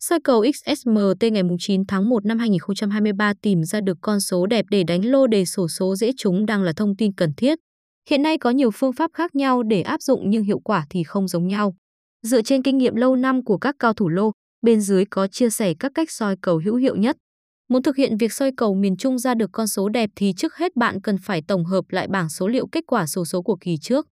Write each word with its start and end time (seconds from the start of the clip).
Soi 0.00 0.20
cầu 0.24 0.44
XSMT 0.54 1.32
ngày 1.32 1.42
9 1.58 1.86
tháng 1.88 2.08
1 2.08 2.24
năm 2.24 2.38
2023 2.38 3.32
tìm 3.42 3.64
ra 3.64 3.80
được 3.80 3.98
con 4.00 4.20
số 4.20 4.46
đẹp 4.46 4.64
để 4.70 4.84
đánh 4.84 5.04
lô 5.04 5.26
đề 5.26 5.44
sổ 5.44 5.68
số 5.68 5.96
dễ 5.96 6.10
trúng 6.16 6.46
đang 6.46 6.62
là 6.62 6.72
thông 6.76 6.96
tin 6.96 7.12
cần 7.12 7.32
thiết. 7.36 7.58
Hiện 8.10 8.22
nay 8.22 8.38
có 8.38 8.50
nhiều 8.50 8.70
phương 8.74 8.92
pháp 8.92 9.10
khác 9.14 9.34
nhau 9.34 9.62
để 9.62 9.82
áp 9.82 10.02
dụng 10.02 10.30
nhưng 10.30 10.42
hiệu 10.42 10.58
quả 10.58 10.86
thì 10.90 11.02
không 11.04 11.28
giống 11.28 11.46
nhau. 11.46 11.74
Dựa 12.22 12.42
trên 12.42 12.62
kinh 12.62 12.78
nghiệm 12.78 12.94
lâu 12.94 13.16
năm 13.16 13.44
của 13.44 13.58
các 13.58 13.74
cao 13.78 13.92
thủ 13.92 14.08
lô, 14.08 14.30
bên 14.62 14.80
dưới 14.80 15.04
có 15.04 15.28
chia 15.28 15.50
sẻ 15.50 15.74
các 15.80 15.92
cách 15.94 16.10
soi 16.10 16.36
cầu 16.42 16.60
hữu 16.64 16.76
hiệu 16.76 16.96
nhất. 16.96 17.16
Muốn 17.68 17.82
thực 17.82 17.96
hiện 17.96 18.16
việc 18.16 18.32
soi 18.32 18.50
cầu 18.56 18.74
miền 18.74 18.96
Trung 18.96 19.18
ra 19.18 19.34
được 19.34 19.50
con 19.52 19.68
số 19.68 19.88
đẹp 19.88 20.10
thì 20.16 20.32
trước 20.36 20.54
hết 20.54 20.76
bạn 20.76 21.00
cần 21.00 21.16
phải 21.22 21.42
tổng 21.48 21.64
hợp 21.64 21.84
lại 21.88 22.08
bảng 22.08 22.28
số 22.28 22.48
liệu 22.48 22.66
kết 22.66 22.84
quả 22.86 23.06
sổ 23.06 23.24
số 23.24 23.42
của 23.42 23.56
kỳ 23.60 23.76
trước. 23.76 24.06